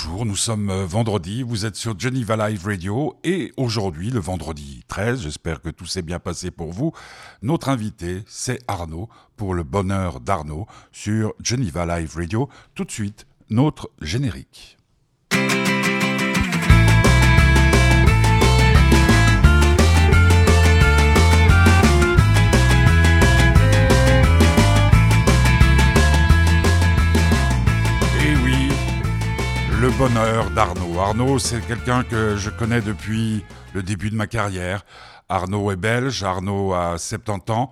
[0.00, 4.84] bonjour, nous sommes euh, vendredi, vous êtes sur Geneva Live Radio et aujourd'hui, le vendredi
[4.86, 6.92] 13, j'espère que tout s'est bien passé pour vous,
[7.42, 12.48] notre invité c'est Arnaud pour le bonheur d'Arnaud sur Geneva Live Radio.
[12.76, 14.78] Tout de suite, notre générique.
[29.80, 30.98] Le bonheur d'Arnaud.
[30.98, 34.84] Arnaud, c'est quelqu'un que je connais depuis le début de ma carrière.
[35.28, 37.70] Arnaud est belge, Arnaud a 70 ans.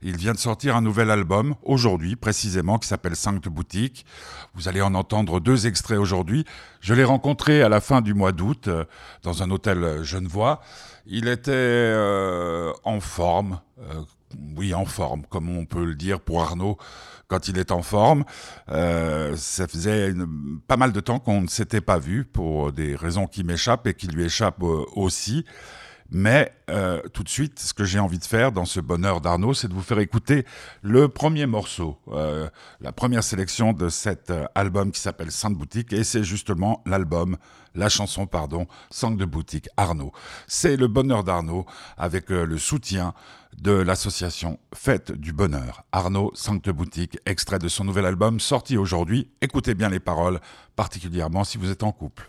[0.00, 4.06] Il vient de sortir un nouvel album, aujourd'hui précisément, qui s'appelle 5 de boutique.
[4.54, 6.46] Vous allez en entendre deux extraits aujourd'hui.
[6.80, 8.84] Je l'ai rencontré à la fin du mois d'août euh,
[9.22, 10.62] dans un hôtel genevois.
[11.06, 14.02] Il était euh, en forme, euh,
[14.56, 16.78] oui en forme, comme on peut le dire pour Arnaud
[17.32, 18.24] quand il est en forme.
[18.70, 20.12] Euh, ça faisait
[20.68, 23.94] pas mal de temps qu'on ne s'était pas vu pour des raisons qui m'échappent et
[23.94, 25.46] qui lui échappent euh, aussi.
[26.14, 29.54] Mais euh, tout de suite, ce que j'ai envie de faire dans ce bonheur d'Arnaud,
[29.54, 30.44] c'est de vous faire écouter
[30.82, 31.98] le premier morceau,
[32.80, 37.38] la première sélection de cet album qui s'appelle Sainte Boutique, et c'est justement l'album,
[37.74, 40.12] la chanson, pardon, Sang de Boutique, Arnaud.
[40.46, 41.64] C'est le bonheur d'Arnaud
[41.96, 43.14] avec le soutien
[43.58, 45.84] de l'association Fête du Bonheur.
[45.92, 49.30] Arnaud Sainte Boutique, extrait de son nouvel album sorti aujourd'hui.
[49.40, 50.40] Écoutez bien les paroles,
[50.76, 52.28] particulièrement si vous êtes en couple.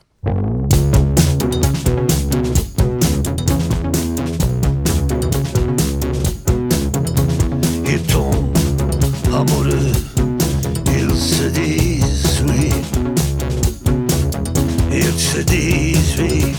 [15.34, 16.56] Se oui,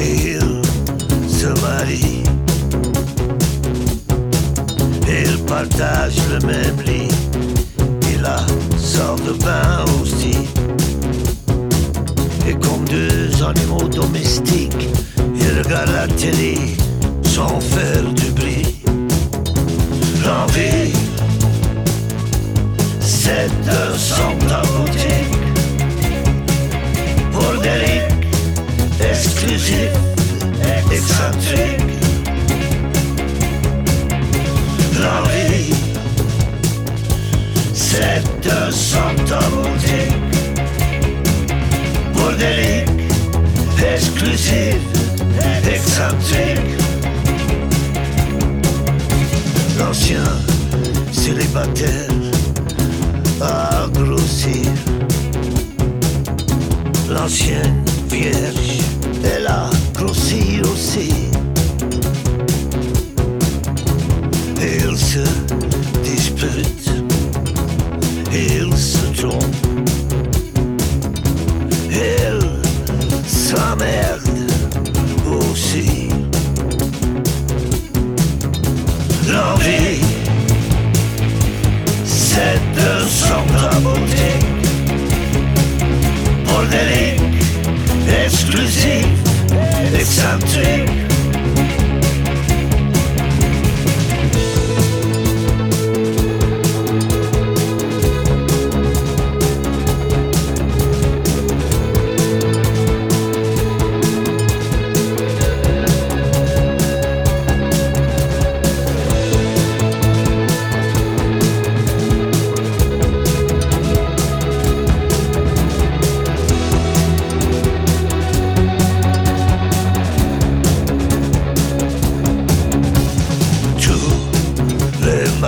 [0.00, 2.24] et ils se marient.
[5.06, 7.27] Ils partagent le même lit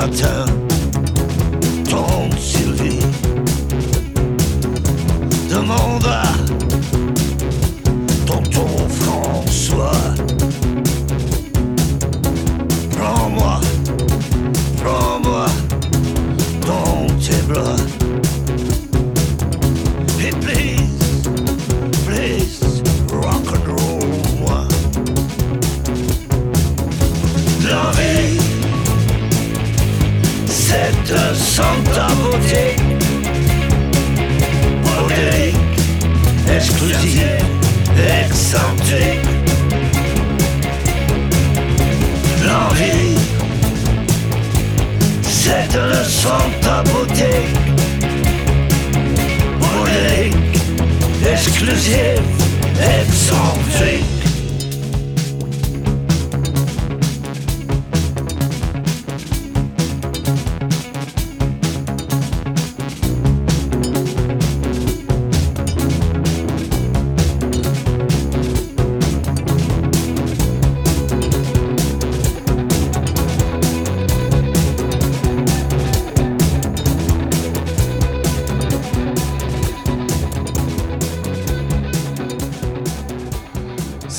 [0.00, 0.59] Overton.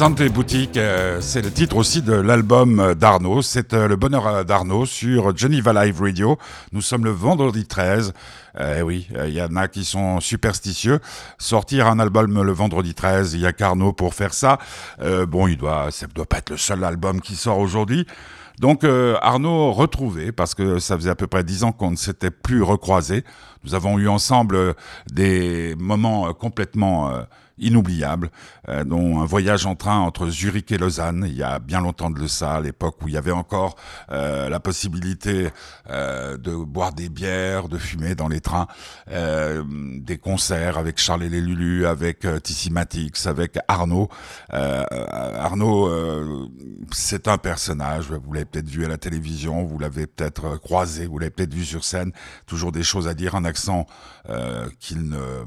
[0.02, 3.44] Santé Boutique, euh, c'est le titre aussi de l'album d'Arnaud.
[3.44, 6.40] C'est euh, le bonheur d'Arnaud sur Geneva Live Radio.
[6.72, 8.12] Nous sommes le vendredi 13.
[8.60, 11.02] Eh oui, il y en a qui sont superstitieux.
[11.38, 14.58] Sortir un album le vendredi 13, il y a qu'Arnaud pour faire ça.
[15.04, 18.08] Euh, bon, il doit, ça doit pas être le seul album qui sort aujourd'hui.
[18.60, 22.32] Donc Arnaud retrouvé, parce que ça faisait à peu près dix ans qu'on ne s'était
[22.32, 23.24] plus recroisé.
[23.64, 24.76] Nous avons eu ensemble
[25.12, 27.12] des moments complètement
[27.62, 28.32] inoubliable,
[28.68, 32.10] euh, dont un voyage en train entre Zurich et Lausanne, il y a bien longtemps
[32.10, 33.76] de ça, à l'époque où il y avait encore
[34.12, 35.50] euh, la possibilité
[35.90, 38.68] euh, de boire des bières, de fumer dans les trains,
[39.08, 44.10] des concerts avec Charles et les Lulu, avec Tissy Matix, avec Arnaud.
[44.50, 46.50] Arnaud,
[46.92, 51.20] c'est un personnage, vous l'avez peut-être vu à la télévision, vous l'avez peut-être croisé, vous
[51.20, 52.12] l'avez peut-être vu sur scène,
[52.48, 53.86] toujours des choses à dire, un accent
[54.80, 55.46] qu'il ne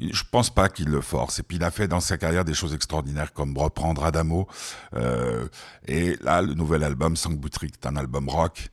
[0.00, 1.38] je pense pas qu'il le force.
[1.38, 4.46] Et puis il a fait dans sa carrière des choses extraordinaires comme reprendre Adamo.
[4.94, 5.48] Euh,
[5.86, 8.70] et là, le nouvel album, Sangbutrik, est un album rock.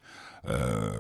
[0.49, 0.91] Euh,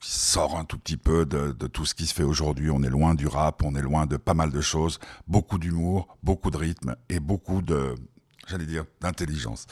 [0.00, 2.70] qui sort un tout petit peu de, tout ce qui se fait aujourd'hui.
[2.70, 6.18] On est loin du rap, on est loin de pas mal de choses, beaucoup d'humour,
[6.22, 7.94] beaucoup de rythme et beaucoup de,
[8.48, 9.66] j'allais dire, d'intelligence.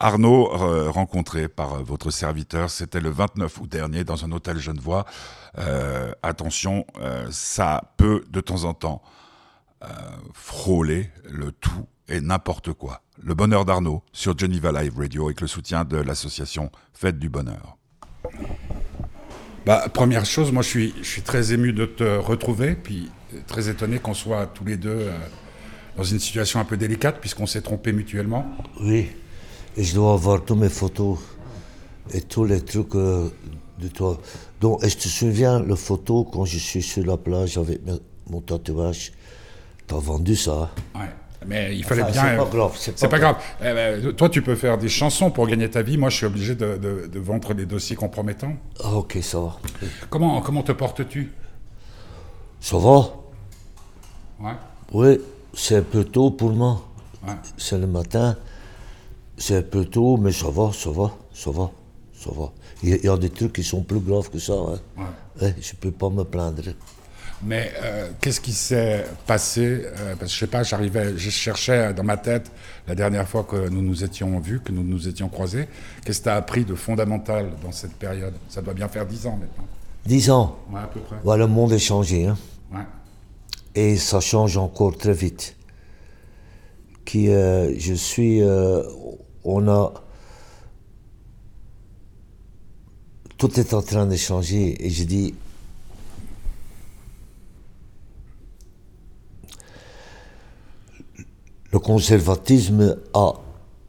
[0.00, 0.46] Arnaud,
[0.90, 5.04] rencontré par euh, votre serviteur, c'était le 29 août dernier dans un hôtel Genevois.
[5.58, 6.86] Euh, attention,
[7.30, 9.02] ça peut de temps en temps
[10.32, 13.02] frôler le tout et n'importe quoi.
[13.22, 17.76] Le bonheur d'Arnaud sur Geneva Live Radio avec le soutien de l'association Fête du Bonheur.
[19.64, 23.10] Bah, première chose, moi je suis, je suis très ému de te retrouver, puis
[23.46, 25.18] très étonné qu'on soit tous les deux euh,
[25.96, 28.44] dans une situation un peu délicate puisqu'on s'est trompé mutuellement.
[28.80, 29.08] Oui,
[29.76, 31.18] et je dois avoir toutes mes photos
[32.12, 33.28] et tous les trucs euh,
[33.78, 34.20] de toi.
[34.60, 37.80] Donc, est-ce que tu te souviens la photo quand je suis sur la plage avec
[38.28, 39.12] mon tatouage?
[39.98, 40.70] Vendu ça.
[40.94, 41.00] Ouais.
[41.46, 42.12] Mais il fallait bien.
[42.12, 42.72] C'est pas grave.
[42.78, 43.36] C'est pas, grave.
[43.60, 45.98] Eh ben, toi, tu peux faire des chansons pour gagner ta vie.
[45.98, 48.54] Moi, je suis obligé de, de, de vendre des dossiers compromettants.
[48.82, 49.56] Ah, ok, ça va.
[50.08, 51.32] Comment, comment te portes-tu?
[52.60, 53.12] Ça va
[54.40, 54.52] Ouais.
[54.92, 55.20] Oui,
[55.54, 56.82] c'est un peu tôt pour moi.
[57.26, 57.34] Ouais.
[57.56, 58.36] C'est le matin.
[59.36, 61.70] C'est un peu tôt, mais ça va, ça va, ça va,
[62.14, 62.52] ça va.
[62.82, 64.52] Il y, a, il y a des trucs qui sont plus graves que ça.
[64.52, 64.78] Hein.
[64.96, 65.48] Ouais.
[65.48, 66.62] Hein, je peux pas me plaindre.
[67.44, 71.92] Mais euh, qu'est-ce qui s'est passé euh, Parce que je sais pas, j'arrivais, je cherchais
[71.92, 72.52] dans ma tête
[72.86, 75.66] la dernière fois que nous nous étions vus, que nous nous étions croisés.
[76.04, 78.34] Qu'est-ce que tu as appris de fondamental dans cette période?
[78.48, 79.66] Ça doit bien faire dix ans maintenant.
[80.06, 80.56] Dix ans?
[80.70, 81.16] Ouais, à peu près.
[81.24, 82.26] Ouais, le monde est changé.
[82.26, 82.38] Hein.
[82.72, 82.86] Ouais.
[83.74, 85.56] Et ça change encore très vite.
[87.04, 88.40] Qui, euh, je suis.
[89.42, 89.94] on a.
[93.36, 94.86] Tout est en train de changer.
[94.86, 95.34] Et je dis.
[101.72, 103.32] Le conservatisme a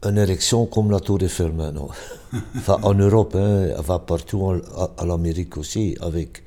[0.04, 1.88] une érection comme la Tour Eiffel maintenant.
[2.56, 6.42] enfin, en Europe, hein, enfin, partout en- à, à l'Amérique aussi, avec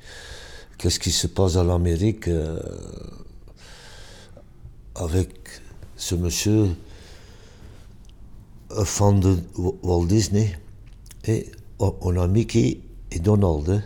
[0.78, 2.58] qu'est-ce qui se passe à l'Amérique euh,
[4.96, 5.30] avec
[5.96, 6.68] ce monsieur,
[8.76, 10.58] un fan de Wa- Walt Disney,
[11.26, 12.80] et on a Mickey
[13.12, 13.82] et Donald.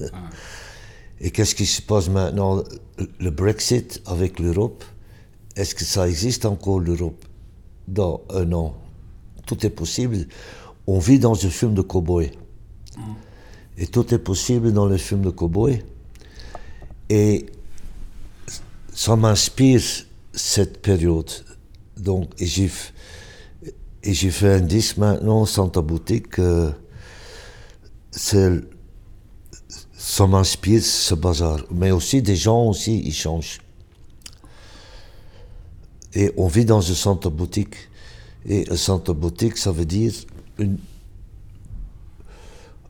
[0.00, 0.06] hein.
[1.20, 2.62] Et qu'est-ce qui se passe maintenant?
[3.18, 4.84] Le Brexit avec l'Europe,
[5.58, 7.24] est-ce que ça existe encore l'Europe?
[7.88, 8.76] Dans un an
[9.44, 10.28] Tout est possible.
[10.86, 12.30] On vit dans un film de cow-boy.
[13.76, 15.82] Et tout est possible dans le film de cow-boy.
[17.10, 17.46] Et
[18.94, 19.82] ça m'inspire
[20.32, 21.28] cette période.
[21.96, 22.70] Donc, et j'ai,
[24.30, 26.38] fait un disque maintenant, Santa Boutique.
[26.38, 26.70] euh,
[28.12, 28.60] ça
[30.28, 31.64] m'inspire ce bazar.
[31.72, 33.58] Mais aussi, des gens aussi, ils changent.
[36.14, 37.76] Et on vit dans un centre boutique.
[38.46, 40.12] Et un centre boutique, ça veut dire
[40.58, 40.78] une,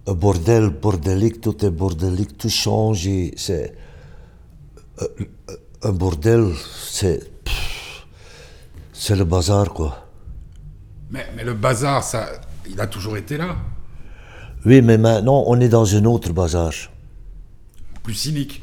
[0.06, 3.08] un bordel bordélique, tout est bordélique, tout change.
[3.36, 3.74] C'est,
[5.02, 5.08] euh,
[5.82, 6.52] un bordel,
[6.88, 7.20] c'est,
[8.92, 10.06] c'est le bazar, quoi.
[11.10, 12.28] Mais, mais le bazar, ça,
[12.68, 13.56] il a toujours été là.
[14.66, 16.72] Oui, mais maintenant, on est dans un autre bazar.
[18.02, 18.62] Plus cynique.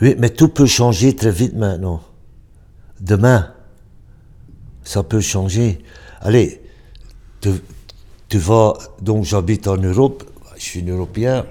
[0.00, 2.02] Oui, mais tout peut changer très vite maintenant.
[3.00, 3.52] Demain,
[4.84, 5.78] ça peut changer.
[6.20, 6.62] Allez,
[7.40, 8.74] tu, vas.
[9.00, 10.24] Donc, j'habite en Europe,
[10.56, 11.46] je suis un Européen.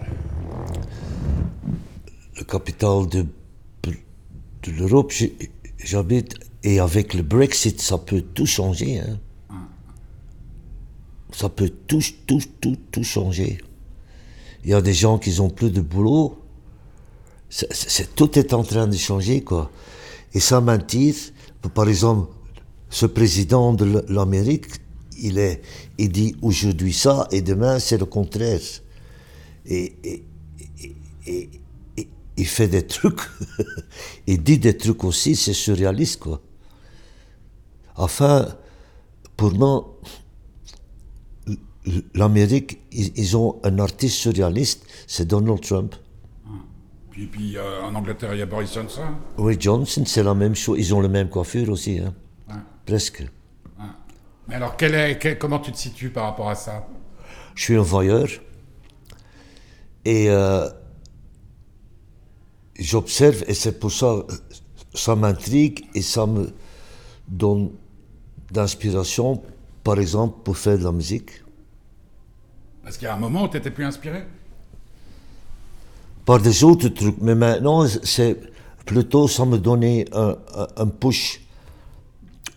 [2.38, 3.26] La capitale de,
[4.68, 5.14] l'Europe,
[5.78, 6.36] j'habite.
[6.64, 9.00] Et avec le Brexit, ça peut tout changer.
[9.00, 9.20] Hein.
[11.32, 13.60] Ça peut tout, tout, tout, tout changer.
[14.64, 16.42] Il y a des gens qui n'ont plus de boulot.
[18.16, 19.70] Tout est en train de changer, quoi.
[20.34, 21.14] Et ça m'attire.
[21.74, 22.32] Par exemple,
[22.90, 24.68] ce président de l'Amérique,
[25.18, 25.60] il,
[25.98, 28.62] il dit aujourd'hui ça et demain c'est le contraire.
[29.66, 30.24] Et, et,
[31.28, 31.50] et,
[31.98, 32.08] et
[32.38, 33.22] il fait des trucs,
[34.28, 36.42] il dit des trucs aussi, c'est surréaliste quoi.
[37.96, 38.48] Enfin,
[39.38, 39.98] pour moi,
[42.14, 45.96] l'Amérique, ils, ont un artiste surréaliste, c'est Donald Trump.
[47.16, 49.06] Puis, puis euh, en Angleterre, il y a Boris Johnson.
[49.38, 50.78] Oui, Johnson, c'est la même chose.
[50.78, 52.14] Ils ont la même coiffure aussi, hein.
[52.86, 53.26] presque.
[54.50, 56.86] Mais alors, quel est, comment tu te situes par rapport à ça?
[57.56, 58.28] Je suis un voyeur.
[60.04, 60.68] Et euh,
[62.78, 64.18] j'observe, et c'est pour ça,
[64.94, 66.54] ça m'intrigue et ça me
[67.30, 67.72] donne
[68.52, 69.42] d'inspiration,
[69.86, 71.32] par exemple, pour faire de la musique.
[72.84, 74.26] Parce qu'il y a un moment où tu étais plus inspiré?
[76.26, 78.38] Par des autres trucs, mais maintenant, c'est
[78.86, 81.42] plutôt ça me donnait un, push,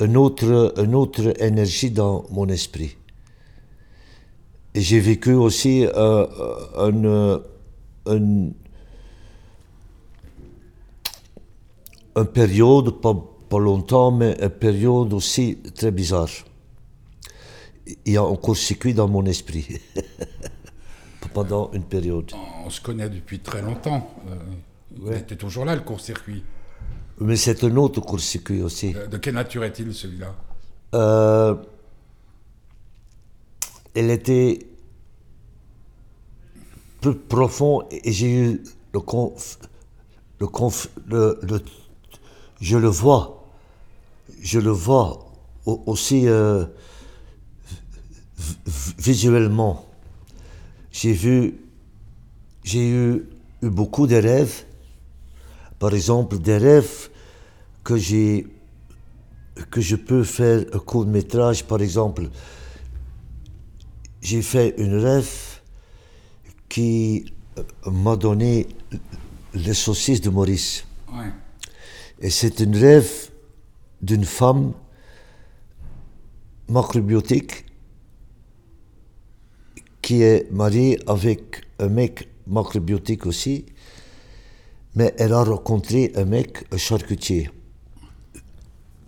[0.01, 2.97] une autre, énergie dans mon esprit.
[4.75, 6.27] Et j'ai vécu aussi euh,
[6.77, 7.41] une,
[8.07, 8.55] une,
[12.33, 16.29] période, pas, longtemps, mais une période aussi très bizarre
[18.05, 19.81] il y a un court-circuit dans mon esprit
[21.35, 22.33] pendant une période.
[22.69, 24.15] On se connaît depuis très longtemps.
[25.07, 26.45] Euh, était toujours là, le court-circuit.
[27.19, 28.93] Mais c'est un autre court-circuit aussi.
[28.93, 30.37] De, quelle nature est-il celui-là?
[30.95, 31.55] Euh,
[33.95, 34.59] Elle était
[37.01, 39.59] plus profond et j'ai eu le conf,
[40.39, 41.41] le, conf, le,
[42.61, 43.49] je le vois,
[44.43, 45.33] je le vois
[45.65, 46.29] aussi.
[46.29, 46.67] Euh,
[48.99, 49.87] visuellement.
[50.93, 51.55] J'ai vu,
[52.69, 53.25] j'ai eu,
[53.63, 54.65] eu, beaucoup de rêves.
[55.79, 57.09] Par exemple, des rêves
[57.83, 58.47] que j'ai,
[59.71, 61.65] que je peux faire un court métrage.
[61.65, 62.29] Par exemple,
[64.21, 65.33] j'ai fait une rêve
[66.69, 67.33] qui
[67.87, 68.67] m'a donné
[69.55, 70.85] les saucisses de Maurice.
[72.21, 73.31] Et c'est une rêve
[74.03, 74.75] d'une femme
[76.69, 77.65] macrobiotique
[80.03, 83.67] qui est mariée avec un mec macrobiotique aussi,
[84.95, 87.51] mais elle a rencontré un mec, un charcutier,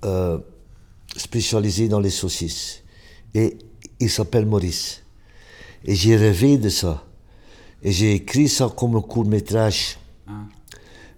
[0.04, 0.38] euh,
[1.16, 2.82] spécialisé dans les saucisses.
[3.35, 3.59] Et
[3.99, 5.02] il s'appelle Maurice.
[5.85, 7.04] Et j'ai rêvé de ça.
[7.82, 9.99] Et j'ai écrit ça comme un court métrage.
[10.26, 10.32] Ah.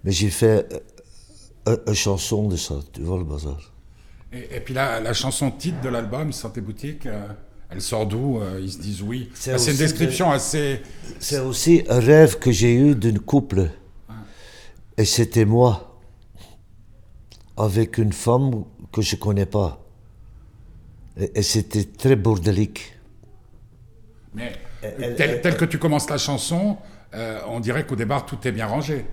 [0.03, 0.83] Mais j'ai fait
[1.67, 3.59] euh, une chanson de ça, tu vois le bazar.
[4.31, 7.27] Et, puis la, la chanson titre de l'album, Santé Boutique, euh,
[7.73, 9.29] elle sort d'où euh, Ils se disent oui.
[9.33, 10.81] C'est ah, une description assez.
[11.19, 13.69] C'est aussi un rêve que j'ai eu d'une couple.
[14.97, 15.99] Et c'était moi,
[17.57, 19.83] avec une femme que je ne connais pas.
[21.17, 22.95] Et, c'était très bordélique.
[24.35, 24.53] Mais
[25.15, 26.77] tel, que tu commences la chanson,
[27.15, 29.05] euh, on dirait qu'au départ, tout est bien rangé.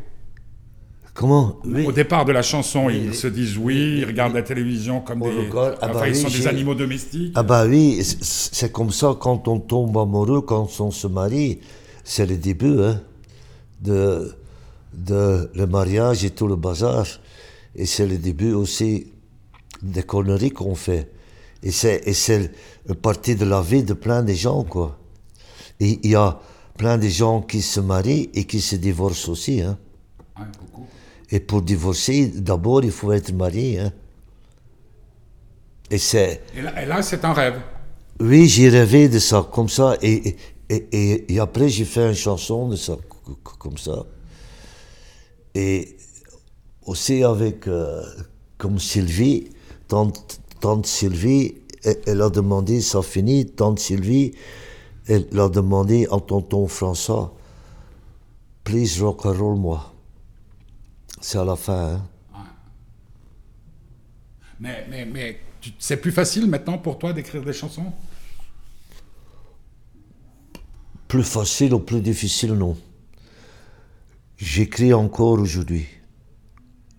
[1.14, 5.20] Comment Au départ de la chanson, ils se disent oui, ils regardent la télévision comme
[5.20, 5.50] des.
[5.54, 7.32] Ah enfin, bah ils sont des animaux domestiques.
[7.34, 11.58] Ah bah oui, c'est comme ça quand on tombe amoureux, quand on se marie.
[12.04, 13.00] C'est le début hein,
[13.82, 14.32] de,
[14.94, 17.06] de le mariage et tout le bazar.
[17.76, 19.08] Et c'est le début aussi
[19.82, 21.10] des conneries qu'on fait.
[21.62, 22.52] Et c'est
[22.88, 24.98] une partie de la vie de plein de gens, quoi.
[25.78, 26.40] Et il y a
[26.76, 29.60] plein de gens qui se marient et qui se divorcent aussi.
[29.60, 29.76] Hein.
[30.36, 30.86] beaucoup.
[31.30, 33.78] Et pour divorcer, d'abord, il faut être marié.
[33.78, 33.92] Hein.
[35.90, 36.42] Et c'est.
[36.56, 37.60] Et là, c'est un rêve.
[38.18, 39.96] Oui, j'ai rêvé de ça, comme ça.
[40.02, 40.36] Et,
[40.68, 42.96] et, et, après, j'ai fait une chanson de ça,
[43.58, 44.04] comme ça.
[45.54, 45.96] Et
[46.86, 48.02] aussi avec, euh,
[48.58, 49.50] comme Sylvie,
[49.88, 51.54] tante, tante Sylvie,
[52.06, 54.32] elle, a demandé, ça finit, tante Sylvie,
[55.06, 57.34] elle a demandé à tonton François,
[58.64, 59.92] please rock and roll moi.
[61.20, 62.02] C'est à la fin.
[62.34, 62.46] Hein.
[64.58, 65.40] Mais, mais, mais
[65.78, 67.92] c'est plus facile maintenant pour toi d'écrire des chansons?
[71.08, 72.76] Plus facile ou plus difficile, non.
[74.36, 75.86] J'écris encore aujourd'hui.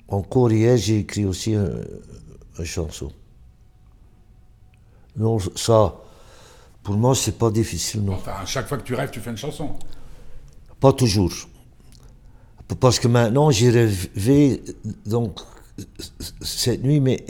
[0.07, 1.85] Encore hier, j'ai écrit aussi une
[2.63, 3.11] chanson.
[5.15, 5.95] Non, ça,
[6.83, 8.13] pour moi, c'est pas difficile, non.
[8.13, 9.77] Enfin, chaque fois que tu rêves, tu fais une chanson
[10.79, 11.31] Pas toujours.
[12.79, 14.61] Parce que maintenant, j'ai rêvé,
[15.05, 15.39] donc,
[16.41, 17.23] cette nuit, mais.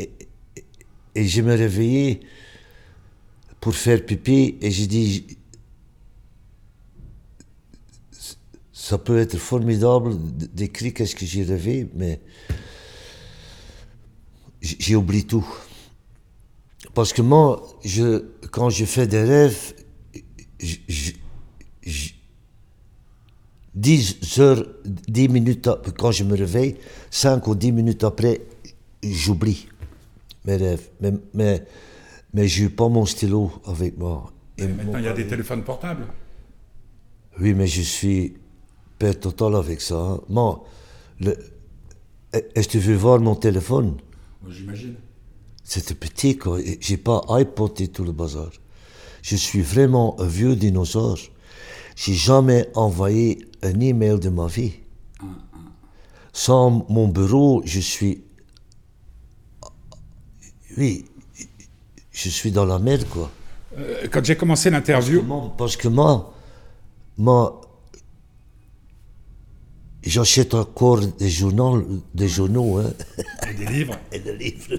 [1.15, 2.21] Et, je me réveillais
[3.59, 5.37] pour faire pipi, et j'ai dit.
[8.71, 10.15] Ça peut être formidable
[10.53, 12.19] d'écrire qu'est-ce que j'ai rêvé, mais.
[14.61, 15.47] J'ai oublié tout.
[16.93, 19.73] Parce que moi, je, quand je fais des rêves,
[20.59, 21.11] je,
[23.75, 26.75] 10 heures, 10 minutes, quand je me réveille,
[27.09, 28.41] 5 ou 10 minutes après,
[29.03, 29.67] j'oublie
[30.45, 30.89] mes rêves.
[30.99, 31.65] Mais, mais,
[32.33, 34.31] mais je n'ai pas mon stylo avec moi.
[34.57, 36.05] Et Maintenant, il y a des téléphones portables.
[37.39, 38.33] Oui, mais je suis
[38.99, 39.95] père total avec ça.
[39.97, 40.21] hein.
[40.29, 40.63] Moi,
[41.19, 41.37] le-
[42.33, 43.97] est-ce que tu veux voir mon téléphone?
[44.49, 44.95] J'imagine.
[45.63, 46.59] C'était petit, quoi.
[46.79, 48.51] J'ai pas iPod et tout le bazar.
[49.21, 51.17] Je suis vraiment un vieux dinosaure.
[51.95, 54.73] J'ai jamais envoyé un email de ma vie.
[56.33, 58.23] Sans mon bureau, je suis.
[60.77, 61.05] Oui,
[62.11, 63.29] je suis dans la merde, quoi.
[63.77, 65.23] Euh, quand j'ai commencé l'interview,
[65.57, 66.33] Parce que moi,
[67.17, 67.61] moi,
[70.03, 72.91] j'achète encore des journaux, des journaux, hein,
[73.49, 73.97] et des livres.
[74.11, 74.77] et des livres.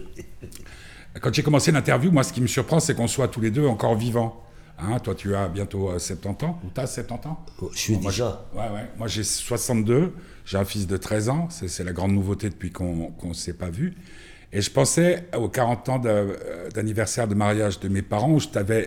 [1.20, 3.66] Quand j'ai commencé l'interview, moi, ce qui me surprend, c'est qu'on soit tous les deux
[3.66, 4.42] encore vivants.
[4.82, 7.96] Hein, toi, tu as bientôt euh, 70 ans, ou tu as 70 ans Je suis
[7.96, 8.44] Moi, déjà.
[8.54, 8.90] Ouais, ouais.
[8.98, 10.12] Moi, j'ai 62,
[10.44, 13.70] j'ai un fils de 13 ans, c'est la grande nouveauté depuis qu'on ne s'est pas
[13.70, 13.94] vu.
[14.54, 18.38] Et je pensais aux 40 ans euh, d'anniversaire de mariage de mes parents, où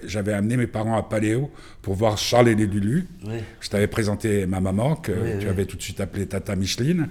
[0.03, 1.49] j'avais amené mes parents à Paléo
[1.81, 3.07] pour voir Charles et les Lulu.
[3.25, 3.37] Oui.
[3.61, 5.47] Je t'avais présenté ma maman, que Oui, tu oui.
[5.47, 7.09] avais tout de suite appelée Tata Micheline.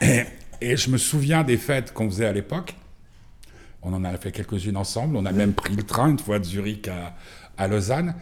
[0.00, 0.22] Et,
[0.62, 2.74] et je me souviens des fêtes qu'on faisait à l'époque.
[3.82, 5.14] On en a fait quelques-unes ensemble.
[5.18, 7.14] On a même pris le train une fois de Zurich à,
[7.56, 8.14] à Lausanne.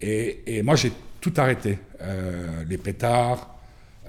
[0.00, 1.78] Et, et moi, j'ai tout arrêté.
[2.00, 3.54] Euh, les pétards,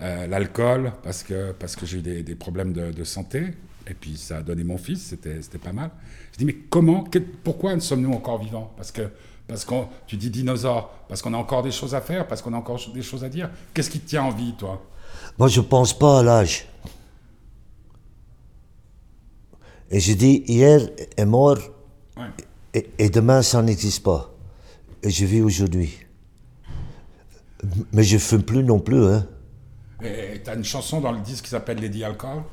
[0.02, 3.54] euh, l'alcool, parce que, parce que j'ai eu des, des problèmes de, de santé.
[3.88, 5.90] Et puis, ça a donné mon fils, c'était pas mal.
[6.34, 8.72] Je dis, mais comment, que- pourquoi sommes-nous encore vivants?
[8.78, 9.02] Parce que,
[9.48, 12.54] parce qu'on, tu dis dinosaure, parce qu'on a encore des choses à faire, parce qu'on
[12.54, 13.50] a encore des choses à dire.
[13.74, 14.82] Qu'est-ce qui te tient en vie, toi?
[15.38, 16.68] Moi, je pense pas à l'âge.
[19.90, 20.80] Et je dis, hier
[21.18, 21.58] est mort
[22.18, 22.24] Ouais.
[22.74, 24.32] et, et demain, ça n'existe pas.
[25.04, 25.98] Et je vis aujourd'hui.
[27.94, 29.28] Mais je fume plus non plus, hein.
[30.04, 32.44] Et tu as une chanson dans le disque qui s'appelle Lady Alcohol?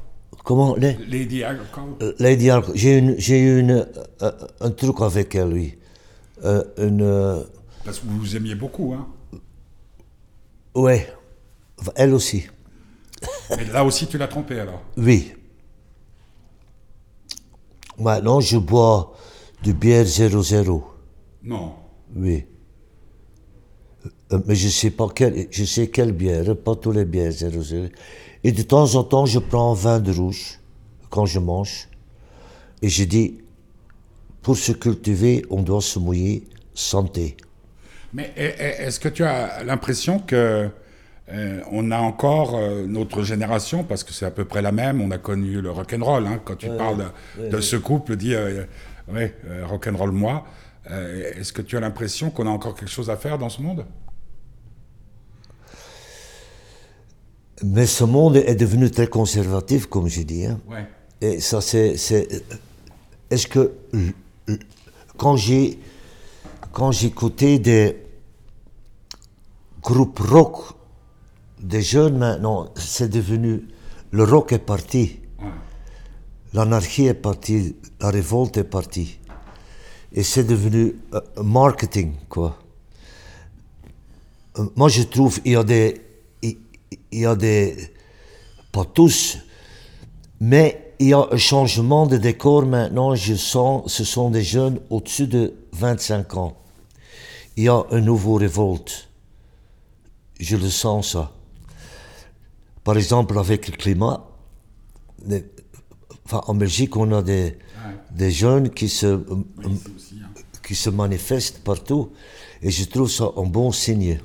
[0.44, 3.86] Comment les, Lady Alcohol euh, Lady Alco- j'ai une, j'ai eu une,
[4.22, 5.78] euh, un truc avec elle, oui.
[6.44, 7.42] Euh, une, euh,
[7.84, 9.08] Parce que vous vous aimiez beaucoup, hein
[10.74, 11.10] ouais,
[11.96, 12.46] elle aussi.
[13.56, 15.32] Mais là aussi, tu l'as trompé, alors Oui.
[17.98, 19.16] Maintenant, je bois
[19.62, 20.84] du bière 00.
[21.42, 21.74] Non.
[22.16, 22.44] Oui.
[24.32, 27.88] Euh, mais je sais pas quelle, je sais quelle bière, pas tous les bières 00.
[28.44, 30.58] Et de temps en temps, je prends un vin de rouge
[31.10, 31.88] quand je mange.
[32.82, 33.38] Et je dis,
[34.42, 36.44] pour se cultiver, on doit se mouiller
[36.74, 37.36] santé.
[38.12, 40.70] Mais est-ce que tu as l'impression que
[41.30, 45.02] euh, on a encore euh, notre génération, parce que c'est à peu près la même,
[45.02, 49.34] on a connu le rock'n'roll, hein, quand tu parles de, de ce couple, dit ouais,
[49.46, 50.46] euh, rock'n'roll moi.
[50.90, 53.60] Euh, est-ce que tu as l'impression qu'on a encore quelque chose à faire dans ce
[53.60, 53.84] monde?
[57.62, 60.46] Mais ce monde est devenu très conservatif, comme je dis.
[60.46, 60.60] Hein.
[60.68, 60.86] Ouais.
[61.20, 61.96] Et ça, c'est.
[63.30, 63.72] Est-ce que.
[65.16, 65.78] Quand j'ai.
[66.72, 67.96] Quand j'écoutais des
[69.82, 70.56] groupes rock,
[71.60, 73.66] des jeunes maintenant, c'est devenu.
[74.12, 75.18] Le rock est parti.
[75.40, 75.46] Ouais.
[76.54, 77.74] L'anarchie est partie.
[78.00, 79.17] La révolte est partie.
[80.12, 82.58] Et c'est devenu euh, marketing, quoi.
[84.58, 86.00] Euh, Moi, je trouve il y a des.
[87.12, 87.76] Y a des.
[88.72, 89.38] Pas tous,
[90.40, 93.14] mais il y a un changement de décor maintenant.
[93.14, 96.56] Je sens, ce sont des jeunes au-dessus de 25 ans.
[97.56, 99.08] Il y a un nouveau révolte.
[100.38, 101.32] Je le sens, ça.
[102.84, 104.24] Par exemple, avec le climat,
[106.32, 107.58] en Belgique, on a des,
[108.10, 110.28] des jeunes qui se, Oui, aussi, hein.
[110.66, 112.10] qui se manifestent partout.
[112.62, 114.18] Et je trouve ça un bon signe.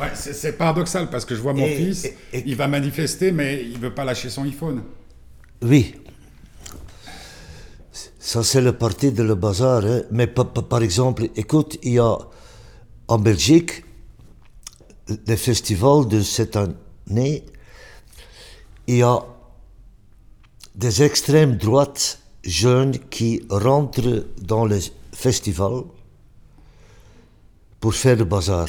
[0.00, 3.32] Ouais, c'est paradoxal parce que je vois mon Et- fils, et- et- il va manifester,
[3.32, 4.82] mais il veut pas lâcher son iPhone.
[5.62, 5.94] Oui.
[8.20, 9.84] Ça, c'est le parti de le bazar.
[9.84, 10.02] hein.
[10.10, 12.16] Mais pa- pa- par exemple, écoute, il y a
[13.08, 13.84] en Belgique,
[15.26, 17.44] les festivals de cette année,
[18.86, 19.18] il y a
[20.74, 24.80] des extrêmes droites jeunes qui rentrent dans les
[25.12, 25.84] festivals
[27.80, 28.68] pour faire le bazar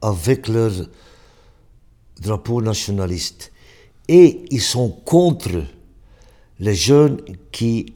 [0.00, 0.72] avec leur
[2.20, 3.52] drapeau nationaliste.
[4.08, 5.64] Et ils sont contre
[6.58, 7.20] les jeunes
[7.52, 7.94] qui,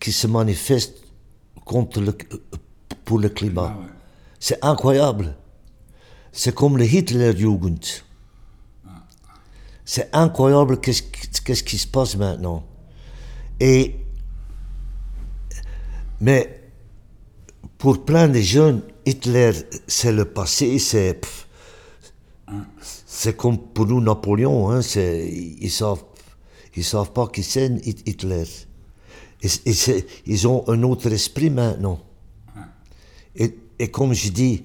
[0.00, 1.02] qui se manifestent
[1.64, 2.16] contre le,
[3.04, 3.74] pour le climat.
[3.74, 3.86] Ah ouais.
[4.40, 5.36] C'est incroyable.
[6.32, 8.02] C'est comme le Hitlerjugend.
[9.84, 12.64] C'est incroyable qu'est-ce qui se passe maintenant.
[16.20, 16.60] Mais
[17.78, 19.52] pour plein de jeunes, Hitler,
[19.86, 21.20] c'est le passé, c'est.
[23.06, 26.02] C'est comme pour nous Napoléon, hein, ils savent,
[26.76, 28.44] ils savent pas qui c'est Hitler.
[30.26, 32.00] Ils ont un autre esprit maintenant.
[33.36, 34.64] Et, et, comme je dis,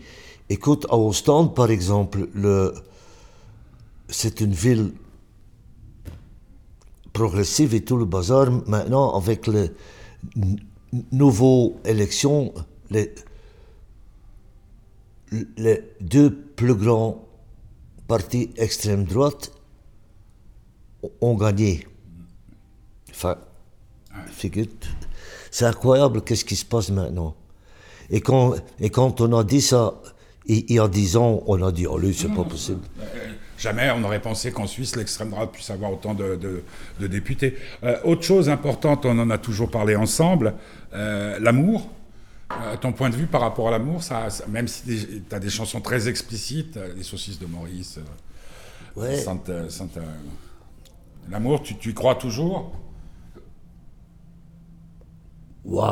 [0.50, 2.74] écoute, à Ostende, par exemple, le,
[4.10, 4.92] c'est une ville
[7.18, 8.46] progressive et tout le bazar.
[8.68, 9.72] Maintenant, avec les
[11.12, 12.54] nouvelles élections,
[12.92, 13.14] les,
[16.00, 17.26] deux plus grands
[18.08, 19.52] partis extrême droite
[21.22, 21.88] ont gagné.
[23.10, 23.36] Enfin,
[25.52, 27.36] c'est incroyable qu'est-ce qui se passe maintenant.
[28.10, 30.02] Et quand, et quand on a dit ça,
[30.46, 32.82] il, y a dix ans, on a dit, oh lui, c'est pas possible.
[33.58, 36.64] Euh, jamais on aurait pensé qu'en Suisse, l'extrême droite puisse avoir autant de,
[37.00, 37.58] députés.
[37.84, 40.54] Euh, autre chose importante, on en a toujours parlé ensemble,
[40.94, 41.90] euh, l'amour.
[42.82, 44.84] ton point de vue par rapport à l'amour, ça, même si
[45.30, 48.00] tu as des chansons très explicites, les saucisses de Maurice,
[48.96, 49.24] ouais.
[51.30, 52.72] l'amour, tu, tu y crois toujours?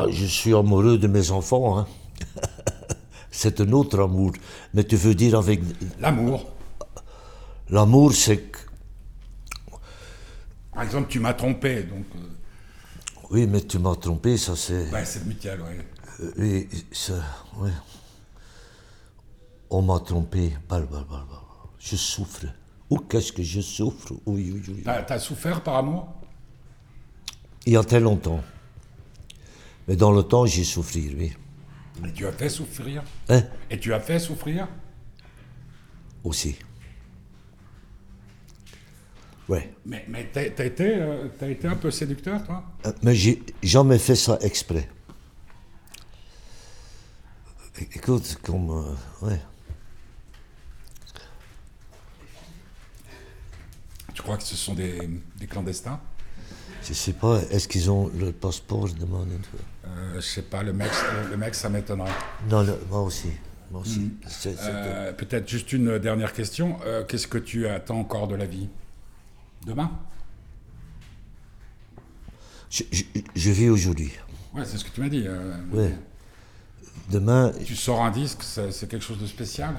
[0.09, 1.77] Je suis amoureux de mes enfants.
[1.79, 1.87] Hein.
[3.31, 4.31] c'est un autre amour.
[4.73, 5.59] Mais tu veux dire avec.
[5.99, 6.54] L'amour.
[7.69, 8.59] L'amour, c'est que.
[10.73, 12.05] Par exemple, tu m'as trompé, donc.
[12.15, 12.19] Euh.
[13.31, 14.91] Oui, mais tu m'as trompé, ça c'est.
[14.91, 15.75] Ouais, c'est mutuel, oui.
[16.19, 17.13] Euh, oui, ça.
[17.57, 17.71] Oui.
[19.69, 20.53] On m'a trompé.
[21.79, 22.45] Je souffre.
[22.89, 24.13] Ou qu'est-ce que je souffre?
[24.25, 24.83] Oui, oui, oui.
[24.83, 26.07] T'as souffert par amour?
[27.65, 28.43] Il y a très longtemps.
[29.87, 31.33] Mais dans le temps, j'ai souffert, oui.
[32.05, 33.03] Et tu as fait souffrir?
[33.29, 33.43] Hein?
[33.71, 34.67] Et tu as fait souffrir?
[36.23, 36.57] Aussi.
[39.47, 39.71] Ouais.
[39.85, 42.63] Mais, mais t'as, été, euh, été un peu séducteur, toi?
[42.85, 44.89] Euh, Mais j'ai jamais fait ça exprès.
[47.79, 48.71] Écoute, comme.
[48.71, 49.39] Euh, ouais.
[54.13, 55.99] Tu crois que ce sont des, des clandestins?
[56.83, 59.27] Je sais pas, est-ce qu'ils ont le passeport de mon
[59.87, 60.89] euh, je sais pas, le mec,
[61.29, 62.11] le mec ça m'étonnerait.
[62.49, 63.29] Non, moi aussi.
[63.71, 63.99] Moi aussi.
[63.99, 64.17] Hmm.
[64.45, 66.77] Euh, peut-être juste une dernière question.
[67.07, 68.69] Qu'est-ce que tu attends encore de la vie?
[69.65, 69.91] Demain
[72.69, 74.11] je, vis aujourd'hui.
[74.53, 75.25] Ouais, c'est ce que tu m'as dit.
[75.71, 75.95] ouais.
[77.09, 77.53] Demain.
[77.63, 79.75] Tu sors un disque, c'est quelque chose de spécial?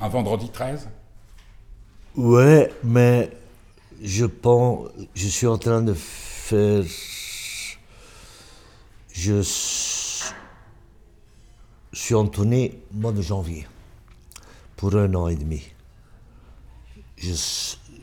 [0.00, 0.88] Un vendredi 13
[2.16, 3.30] Ouais, mais
[4.02, 4.88] je pense.
[5.14, 6.84] Je suis en train de faire
[9.14, 9.42] je
[11.92, 13.66] suis en tournée mois de janvier
[14.76, 15.62] pour un an et demi.
[17.16, 17.32] Je,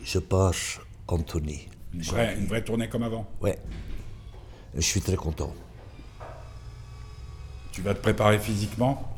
[0.03, 0.53] je pars
[1.93, 3.57] Une vraie, une vraie tournée comme avant Ouais.
[4.75, 5.53] Je suis très content.
[7.71, 9.09] Tu vas te préparer physiquement?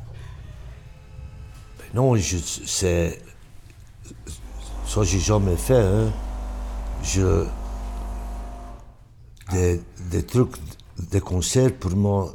[1.77, 3.19] Ben Non, je, c'est.
[4.87, 5.81] Ça, j'ai jamais fait.
[5.81, 6.11] Hein.
[7.03, 7.45] Je.
[9.51, 10.55] Des, des trucs
[11.11, 12.33] des concerts, pour moi,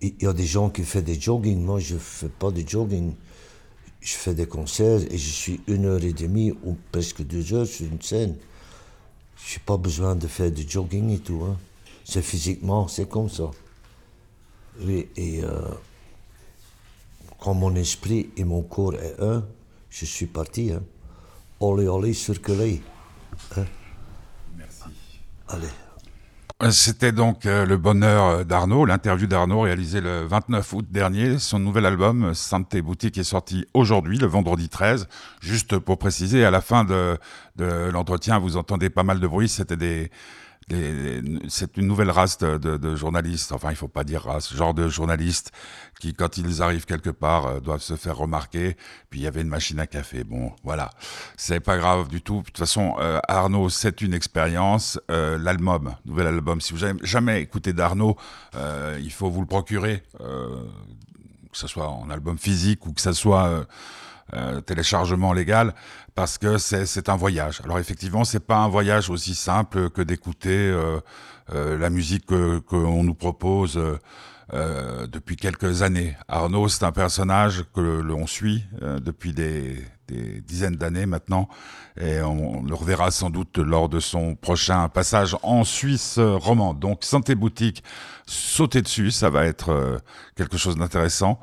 [0.00, 1.60] il y a des gens qui font des jogging.
[1.60, 3.14] Moi, je ne fais pas de jogging.
[4.00, 7.66] Je fais des concerts et je suis une heure et demie ou presque deux heures
[7.66, 8.36] sur une scène.
[9.44, 11.42] Je n'ai pas besoin de faire du jogging et tout.
[11.44, 11.56] Hein.
[12.04, 13.50] C'est physiquement, c'est comme ça.
[14.80, 15.68] Oui, et euh,
[17.38, 19.44] quand mon esprit et mon corps est un,
[19.90, 20.72] je suis parti.
[20.72, 20.82] Hein.
[21.60, 22.82] Allez, allez, circuler.
[23.56, 23.64] Hein.
[24.56, 24.84] Merci.
[25.48, 25.87] Allez.
[26.72, 31.38] C'était donc euh, le bonheur d'Arnaud, l'interview d'Arnaud réalisée le 29 août dernier.
[31.38, 35.06] Son nouvel album, Santé Boutique, est sorti aujourd'hui, le vendredi 13.
[35.40, 37.16] Juste pour préciser, à la fin de,
[37.54, 39.48] de l'entretien, vous entendez pas mal de bruit.
[39.48, 40.10] C'était des,
[41.48, 45.50] c'est une nouvelle race de, journalistes, enfin il faut pas dire race, genre de journalistes
[45.98, 48.76] qui quand ils arrivent quelque part euh, doivent se faire remarquer.
[49.10, 50.24] Puis il y avait une machine à café.
[50.24, 50.90] Bon, voilà,
[51.36, 52.40] c'est pas grave du tout.
[52.40, 55.00] De toute façon, euh, Arnaud, c'est une expérience.
[55.10, 58.16] Euh, l'album, nouvel album, si vous n'avez jamais écouté d'Arnaud,
[59.00, 63.66] il faut vous le procurer, que ce soit en album physique ou que ce soit
[64.34, 65.74] euh, téléchargement légal
[66.14, 67.62] parce que c'est un voyage.
[67.64, 71.00] Alors effectivement, c'est pas un voyage aussi simple que d'écouter euh,
[71.54, 73.80] euh, la musique qu'on nous propose
[74.52, 76.16] depuis quelques années.
[76.26, 79.76] Arnaud, c'est un personnage que l'on suit depuis des,
[80.08, 81.48] des dizaines d'années maintenant,
[82.00, 86.80] et on le reverra sans doute lors de son prochain passage en Suisse romande.
[86.80, 87.84] Donc Santé Boutique,
[88.26, 90.00] sauter dessus, ça va être
[90.34, 91.38] quelque chose d'intéressant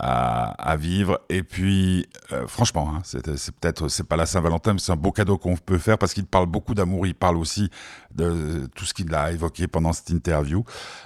[0.00, 1.20] à, vivre.
[1.28, 5.10] Et puis, euh, franchement, hein, c'est peut-être, c'est pas la Saint-Valentin, mais c'est un beau
[5.10, 7.06] cadeau qu'on peut faire parce qu'il parle beaucoup d'amour.
[7.06, 7.70] Il parle aussi
[8.14, 10.64] de tout ce qu'il a évoqué pendant cette interview.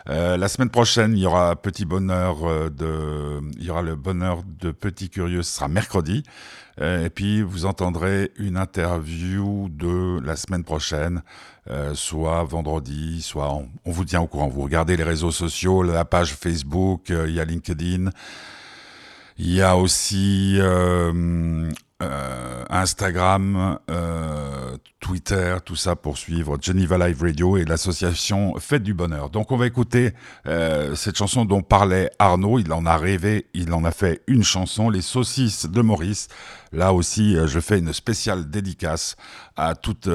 [0.09, 3.97] Euh, la semaine prochaine, il y aura petit bonheur euh, de, il y aura le
[3.97, 5.43] bonheur de Petit Curieux.
[5.43, 6.23] Ce sera mercredi.
[6.81, 11.23] et puis, vous entendrez une interview de la semaine prochaine,
[11.95, 14.49] soit vendredi, soit on, on, vous tient au courant.
[14.49, 18.11] Vous regardez les réseaux sociaux, la page Facebook, il y a LinkedIn.
[19.45, 21.69] Il y a aussi euh,
[22.01, 28.95] euh, Instagram, euh, Twitter, tout ça pour suivre Geneva Live Radio et l'association Fête du
[28.95, 29.31] Bonheur.
[29.31, 30.13] Donc on va écouter
[30.95, 32.61] cette chanson dont parlait Arnaud.
[32.61, 36.29] Il en a rêvé, il en a fait une chanson, Les Saucisses de Maurice.
[36.71, 39.17] Là aussi, je fais une spéciale dédicace
[39.57, 40.09] à toutes,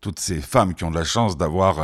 [0.00, 1.76] toutes ces femmes qui ont de la chance d'avoir...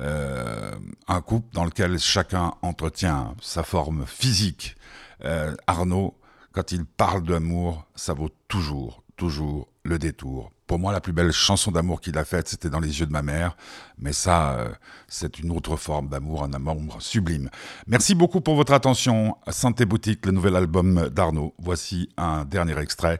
[0.00, 4.76] un couple dans lequel chacun entretient sa forme physique
[5.24, 6.14] euh, Arnaud,
[6.52, 10.52] quand il parle d'amour, ça vaut toujours, toujours le détour.
[10.66, 13.12] Pour moi, la plus belle chanson d'amour qu'il a faite, c'était Dans les yeux de
[13.12, 13.56] ma mère.
[13.98, 14.68] Mais ça, euh,
[15.06, 17.48] c'est une autre forme d'amour, un amour sublime.
[17.86, 19.36] Merci beaucoup pour votre attention.
[19.48, 21.54] Santé Boutique, le nouvel album d'Arnaud.
[21.58, 23.18] Voici un dernier extrait.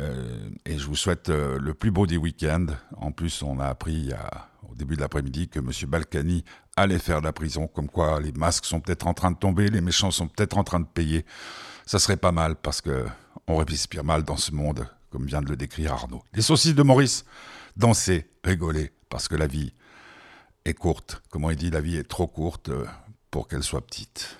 [0.00, 2.66] Euh, et je vous souhaite le plus beau des week-ends.
[2.96, 4.12] En plus, on a appris
[4.72, 5.70] au début de l'après-midi que M.
[5.88, 6.44] Balkany
[6.76, 9.68] allait faire de la prison, comme quoi les masques sont peut-être en train de tomber,
[9.68, 11.24] les méchants sont peut-être en train de payer.
[11.86, 13.06] Ça serait pas mal parce que
[13.46, 16.22] on respire mal dans ce monde, comme vient de le décrire Arnaud.
[16.32, 17.24] Les saucisses de Maurice,
[17.76, 19.72] danser, rigoler, parce que la vie
[20.64, 21.22] est courte.
[21.30, 22.86] Comment il dit, la vie est trop courte euh,
[23.30, 24.38] pour qu'elle soit petite.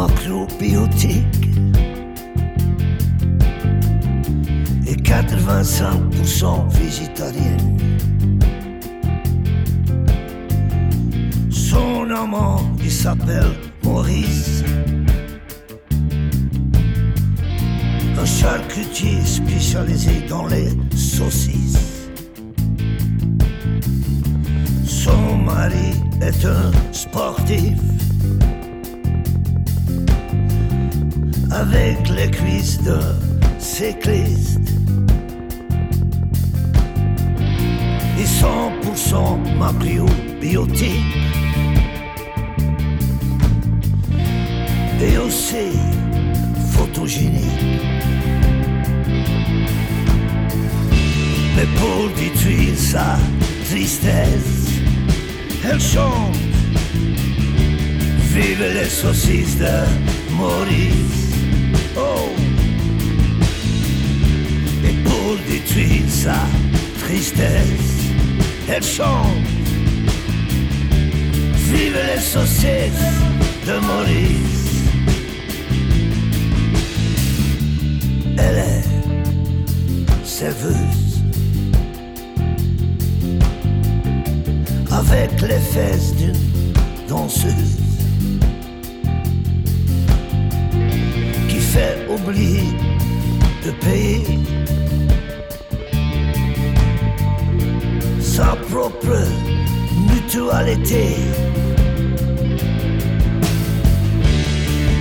[0.00, 1.48] Macrobiotique
[4.86, 7.76] et 85% végétarienne.
[11.50, 14.64] Son amant, il s'appelle Maurice.
[18.18, 22.08] Un charcutier spécialisé dans les saucisses.
[24.84, 27.99] Son mari est un sportif
[31.50, 32.98] avec les cuisses de
[33.58, 34.58] cyclistes.
[38.18, 41.16] Et 100% macrobiotique.
[45.02, 45.78] Et aussi
[46.72, 47.44] photogénique.
[51.56, 53.18] Mais pour détruire sa
[53.64, 54.68] tristesse,
[55.64, 56.36] elle chante.
[58.34, 61.19] Vive les saucisses de Maurice.
[62.02, 62.30] Oh.
[64.84, 66.40] Et pour détruire sa
[67.00, 67.98] tristesse,
[68.68, 69.26] elle chante.
[71.72, 73.08] Vive les saucisses
[73.66, 74.60] de Maurice.
[78.38, 81.22] Elle est serveuse.
[84.90, 86.34] Avec les fesses d'une
[87.08, 87.79] danseuse
[91.72, 92.72] fait oublier
[93.64, 94.38] de payer
[98.20, 99.18] sa propre
[100.10, 101.16] mutualité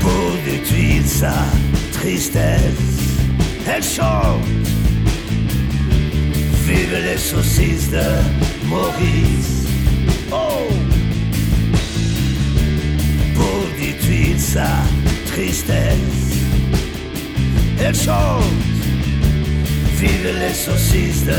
[0.01, 1.34] pour détruire sa
[1.93, 2.97] tristesse.
[3.67, 4.45] Elle chante
[6.65, 8.48] Vive les saucisses de
[19.97, 21.34] Vive les saucisses de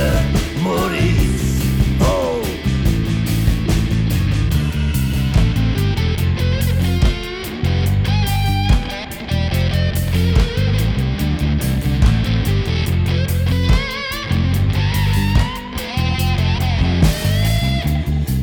[0.64, 1.62] Maurice.
[2.00, 2.42] Oh.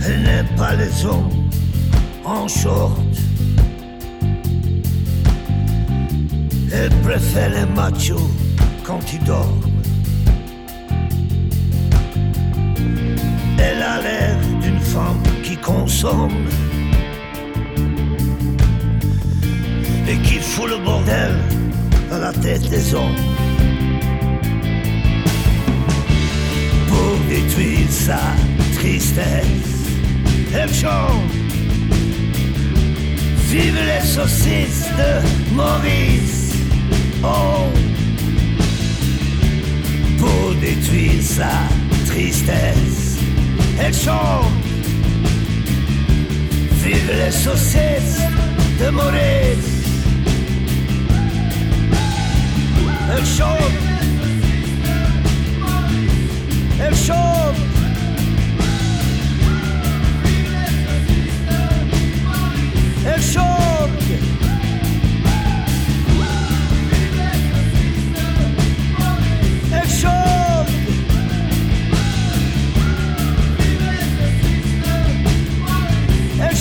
[0.05, 1.29] Elle n'aime pas les hommes
[2.23, 3.06] en short
[7.07, 8.29] préfère les machos
[8.83, 9.61] quand ils dorment.
[13.57, 16.43] Elle a l'air d'une femme qui consomme
[20.09, 21.33] et qui fout le bordel
[22.11, 23.21] à la tête des hommes.
[26.89, 28.19] Pour détruire sa
[28.75, 29.77] tristesse,
[30.53, 31.31] elle chante
[33.49, 36.46] Vive les saucisses de Maurice.
[37.23, 37.69] Oh,
[40.19, 41.49] pour détruire sa
[42.05, 43.17] tristesse,
[43.79, 44.45] elle chante.
[46.83, 48.21] Vive les saucisses
[48.79, 49.77] de Maurice.
[53.11, 53.57] Elle chante.
[56.79, 57.55] Elle chante.
[63.05, 63.86] Elle chante.
[69.77, 70.65] Eu choro.
[76.39, 76.55] É